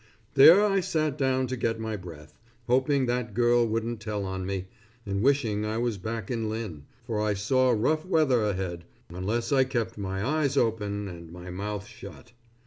[0.33, 4.65] There I sat down to get my breath, hoping that girl wouldn't tell on me,
[5.05, 9.63] and wishing I was back in Lynn, for I saw rough weather ahead unless I
[9.63, 12.31] kept my eyes open and my mouth shut.